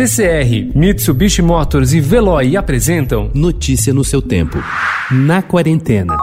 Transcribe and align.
CCR, 0.00 0.74
Mitsubishi 0.74 1.42
Motors 1.42 1.92
e 1.92 2.00
Veloy 2.00 2.56
apresentam 2.56 3.30
Notícia 3.34 3.92
no 3.92 4.02
seu 4.02 4.22
tempo. 4.22 4.56
Na 5.12 5.42
quarentena. 5.42 6.16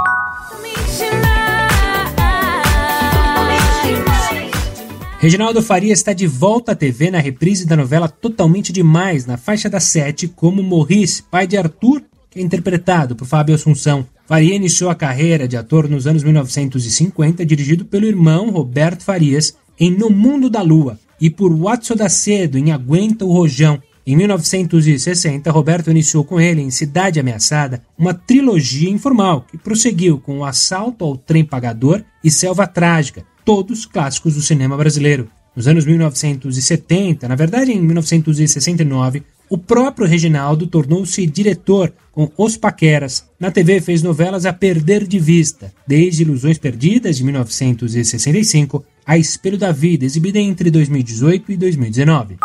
Reginaldo 5.19 5.61
Faria 5.61 5.93
está 5.93 6.11
de 6.11 6.25
volta 6.25 6.71
à 6.71 6.75
TV 6.75 7.11
na 7.11 7.19
reprise 7.19 7.67
da 7.67 7.75
novela 7.75 8.09
Totalmente 8.09 8.73
Demais, 8.73 9.27
na 9.27 9.37
faixa 9.37 9.69
das 9.69 9.83
sete, 9.83 10.27
como 10.27 10.63
Morris, 10.63 11.21
pai 11.21 11.45
de 11.45 11.55
Arthur, 11.55 12.01
que 12.31 12.39
é 12.39 12.41
interpretado 12.41 13.15
por 13.15 13.27
Fábio 13.27 13.53
Assunção. 13.53 14.07
Faria 14.25 14.55
iniciou 14.55 14.89
a 14.89 14.95
carreira 14.95 15.47
de 15.47 15.55
ator 15.55 15.87
nos 15.87 16.07
anos 16.07 16.23
1950, 16.23 17.45
dirigido 17.45 17.85
pelo 17.85 18.07
irmão 18.07 18.49
Roberto 18.49 19.03
Farias, 19.03 19.55
em 19.79 19.91
No 19.91 20.09
Mundo 20.09 20.49
da 20.49 20.63
Lua, 20.63 20.97
e 21.19 21.29
por 21.29 21.55
Watson 21.55 21.95
da 21.95 22.09
Cedo, 22.09 22.57
em 22.57 22.71
Aguenta 22.71 23.25
o 23.25 23.31
Rojão. 23.31 23.81
Em 24.05 24.15
1960, 24.15 25.51
Roberto 25.51 25.91
iniciou 25.91 26.23
com 26.23 26.39
ele, 26.39 26.61
em 26.61 26.71
Cidade 26.71 27.19
Ameaçada, 27.19 27.81
uma 27.97 28.13
trilogia 28.13 28.89
informal 28.89 29.45
que 29.49 29.57
prosseguiu 29.57 30.17
com 30.17 30.39
O 30.39 30.45
Assalto 30.45 31.03
ao 31.03 31.17
Trem 31.17 31.43
Pagador 31.43 32.03
e 32.23 32.31
Selva 32.31 32.65
Trágica, 32.65 33.25
todos 33.43 33.85
clássicos 33.85 34.35
do 34.35 34.41
cinema 34.41 34.77
brasileiro. 34.77 35.29
Nos 35.55 35.67
anos 35.67 35.85
1970, 35.85 37.27
na 37.27 37.35
verdade 37.35 37.71
em 37.71 37.81
1969, 37.81 39.23
o 39.49 39.57
próprio 39.57 40.07
Reginaldo 40.07 40.67
tornou-se 40.67 41.25
diretor 41.25 41.93
com 42.11 42.31
Os 42.37 42.57
Paqueras. 42.57 43.25
Na 43.39 43.51
TV 43.51 43.79
fez 43.79 44.01
novelas 44.01 44.45
a 44.45 44.53
perder 44.53 45.07
de 45.07 45.19
vista, 45.19 45.73
desde 45.87 46.23
Ilusões 46.23 46.57
Perdidas, 46.57 47.17
de 47.17 47.23
1965, 47.23 48.83
a 49.05 49.17
Espelho 49.17 49.57
da 49.57 49.71
Vida, 49.71 50.05
exibida 50.05 50.39
entre 50.39 50.71
2018 50.71 51.51
e 51.51 51.57
2019. 51.57 52.37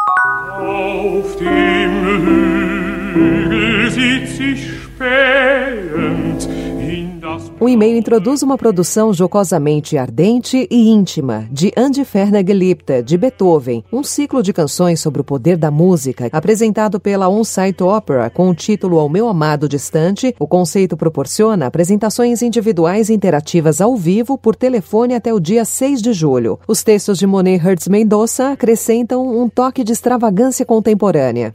Um 7.62 7.68
e-mail 7.68 7.96
introduz 7.96 8.42
uma 8.42 8.58
produção 8.58 9.14
jocosamente 9.14 9.96
ardente 9.96 10.66
e 10.68 10.90
íntima 10.90 11.46
de 11.48 11.70
Andy 11.76 12.04
Fernaglipta, 12.04 13.00
de 13.00 13.16
Beethoven, 13.16 13.84
um 13.92 14.02
ciclo 14.02 14.42
de 14.42 14.52
canções 14.52 14.98
sobre 14.98 15.20
o 15.20 15.24
poder 15.24 15.56
da 15.56 15.70
música, 15.70 16.28
apresentado 16.32 16.98
pela 16.98 17.28
On-Site 17.28 17.84
Opera 17.84 18.28
com 18.30 18.48
o 18.50 18.54
título 18.54 18.98
Ao 18.98 19.08
Meu 19.08 19.28
Amado 19.28 19.68
Distante. 19.68 20.34
O 20.40 20.46
conceito 20.48 20.96
proporciona 20.96 21.66
apresentações 21.66 22.42
individuais 22.42 23.08
interativas 23.08 23.80
ao 23.80 23.94
vivo 23.94 24.36
por 24.36 24.56
telefone 24.56 25.14
até 25.14 25.32
o 25.32 25.38
dia 25.38 25.64
6 25.64 26.02
de 26.02 26.12
julho. 26.12 26.58
Os 26.66 26.82
textos 26.82 27.16
de 27.16 27.28
Monet 27.28 27.62
Hertz 27.62 27.86
Mendonça 27.86 28.50
acrescentam 28.50 29.24
um 29.40 29.48
toque 29.48 29.84
de 29.84 29.92
extravagância 29.92 30.66
contemporânea. 30.66 31.52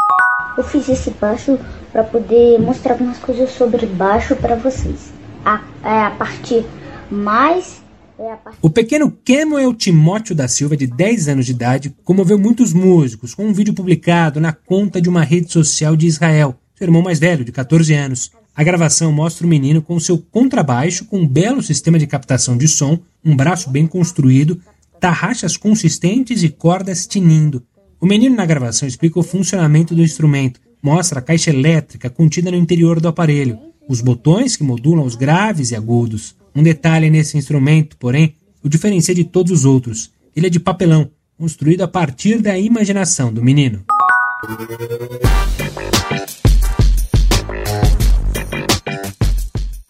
Eu 0.57 0.63
fiz 0.63 0.87
esse 0.87 1.09
baixo 1.11 1.59
para 1.91 2.05
poder 2.05 2.61
mostrar 2.61 2.93
algumas 2.93 3.17
coisas 3.17 3.49
sobre 3.49 3.85
baixo 3.85 4.37
para 4.37 4.55
vocês 4.55 5.16
a, 5.47 5.63
é 5.83 6.05
a 6.07 6.11
parte 6.11 6.65
mais. 7.09 7.81
É. 8.19 8.35
O 8.61 8.69
pequeno 8.69 9.11
Kemuel 9.23 9.73
Timóteo 9.73 10.35
da 10.35 10.47
Silva, 10.47 10.75
de 10.75 10.87
10 10.87 11.29
anos 11.29 11.45
de 11.45 11.51
idade, 11.51 11.95
comoveu 12.03 12.37
muitos 12.37 12.73
músicos 12.73 13.33
com 13.33 13.45
um 13.45 13.53
vídeo 13.53 13.73
publicado 13.73 14.41
na 14.41 14.51
conta 14.51 14.99
de 14.99 15.07
uma 15.07 15.23
rede 15.23 15.51
social 15.51 15.95
de 15.95 16.07
Israel, 16.07 16.55
seu 16.75 16.85
irmão 16.85 17.01
mais 17.01 17.19
velho, 17.19 17.45
de 17.45 17.51
14 17.51 17.93
anos. 17.93 18.31
A 18.55 18.63
gravação 18.63 19.11
mostra 19.11 19.45
o 19.45 19.49
menino 19.49 19.83
com 19.83 19.99
seu 19.99 20.17
contrabaixo, 20.17 21.05
com 21.05 21.19
um 21.19 21.27
belo 21.27 21.61
sistema 21.61 21.99
de 21.99 22.07
captação 22.07 22.57
de 22.57 22.67
som, 22.67 22.99
um 23.23 23.35
braço 23.35 23.69
bem 23.69 23.85
construído, 23.85 24.59
tarraxas 24.99 25.55
consistentes 25.55 26.41
e 26.41 26.49
cordas 26.49 27.05
tinindo. 27.05 27.63
O 28.01 28.07
menino 28.07 28.35
na 28.35 28.47
gravação 28.47 28.87
explica 28.87 29.19
o 29.19 29.23
funcionamento 29.23 29.93
do 29.93 30.01
instrumento, 30.01 30.59
mostra 30.81 31.19
a 31.19 31.21
caixa 31.21 31.51
elétrica 31.51 32.09
contida 32.09 32.49
no 32.49 32.57
interior 32.57 32.99
do 32.99 33.07
aparelho, 33.07 33.59
os 33.87 34.01
botões 34.01 34.55
que 34.55 34.63
modulam 34.63 35.05
os 35.05 35.15
graves 35.15 35.71
e 35.71 35.75
agudos. 35.75 36.35
Um 36.55 36.63
detalhe 36.63 37.09
nesse 37.09 37.37
instrumento, 37.37 37.95
porém, 37.97 38.35
o 38.63 38.69
diferencia 38.69 39.15
de 39.15 39.23
todos 39.23 39.51
os 39.51 39.65
outros. 39.65 40.11
Ele 40.35 40.47
é 40.47 40.49
de 40.49 40.59
papelão, 40.59 41.09
construído 41.37 41.81
a 41.81 41.87
partir 41.87 42.41
da 42.41 42.57
imaginação 42.57 43.31
do 43.31 43.43
menino. 43.43 43.83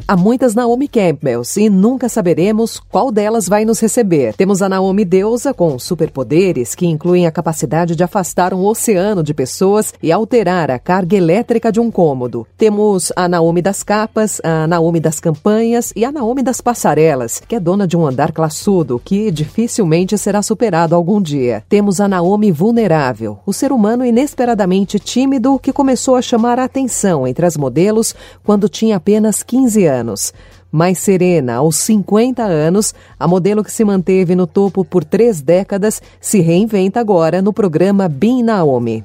Há 0.09 0.15
muitas 0.15 0.55
Naomi 0.55 0.87
Campbells 0.87 1.59
e 1.59 1.69
nunca 1.69 2.07
saberemos 2.07 2.79
qual 2.79 3.11
delas 3.11 3.49
vai 3.49 3.65
nos 3.65 3.81
receber. 3.81 4.33
Temos 4.35 4.61
a 4.61 4.69
Naomi 4.69 5.03
Deusa 5.03 5.53
com 5.53 5.77
superpoderes 5.77 6.73
que 6.73 6.85
incluem 6.85 7.27
a 7.27 7.31
capacidade 7.31 7.93
de 7.93 8.05
afastar 8.05 8.53
um 8.53 8.63
oceano 8.63 9.21
de 9.21 9.33
pessoas 9.33 9.93
e 10.01 10.09
alterar 10.09 10.71
a 10.71 10.79
carga 10.79 11.17
elétrica 11.17 11.73
de 11.73 11.81
um 11.81 11.91
cômodo. 11.91 12.47
Temos 12.57 13.11
a 13.17 13.27
Naomi 13.27 13.61
das 13.61 13.83
capas, 13.83 14.39
a 14.45 14.65
Naomi 14.65 15.01
das 15.01 15.19
campanhas 15.19 15.91
e 15.93 16.05
a 16.05 16.11
Naomi 16.11 16.41
das 16.41 16.61
passarelas, 16.61 17.41
que 17.45 17.55
é 17.55 17.59
dona 17.59 17.85
de 17.85 17.97
um 17.97 18.07
andar 18.07 18.31
classudo 18.31 19.01
que 19.03 19.29
dificilmente 19.29 20.17
será 20.17 20.41
superado 20.41 20.95
algum 20.95 21.21
dia. 21.21 21.65
Temos 21.67 21.99
a 21.99 22.07
Naomi 22.07 22.49
vulnerável, 22.49 23.39
o 23.45 23.51
ser 23.51 23.73
humano 23.73 24.05
inesperadamente 24.05 25.01
tímido 25.01 25.59
que 25.59 25.73
começou 25.73 26.15
a 26.15 26.21
chamar 26.21 26.59
a 26.59 26.63
atenção 26.63 27.27
entre 27.27 27.45
as 27.45 27.57
modelos 27.57 28.15
quando 28.45 28.69
tinha 28.69 28.95
apenas 28.95 29.43
15 29.43 29.85
anos 29.85 29.96
anos. 29.97 30.33
Mais 30.71 30.97
serena, 30.99 31.55
aos 31.55 31.77
50 31.77 32.43
anos, 32.43 32.93
a 33.19 33.27
modelo 33.27 33.63
que 33.63 33.71
se 33.71 33.85
manteve 33.85 34.35
no 34.35 34.45
topo 34.45 34.83
por 34.83 35.03
três 35.03 35.41
décadas 35.41 36.01
se 36.19 36.39
reinventa 36.41 36.99
agora 36.99 37.41
no 37.41 37.53
programa 37.53 38.07
Bin 38.07 38.43
Naomi. 38.43 39.03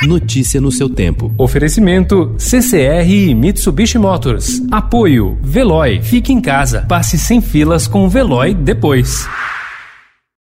Notícia 0.00 0.60
no 0.60 0.72
seu 0.72 0.88
tempo. 0.88 1.30
Oferecimento 1.36 2.34
CCR 2.38 3.08
e 3.08 3.34
Mitsubishi 3.34 3.98
Motors. 3.98 4.62
Apoio 4.70 5.38
Veloy. 5.42 6.00
Fique 6.02 6.32
em 6.32 6.40
casa. 6.40 6.86
Passe 6.88 7.18
sem 7.18 7.42
filas 7.42 7.86
com 7.86 8.06
o 8.06 8.08
Veloy 8.08 8.54
depois. 8.54 9.28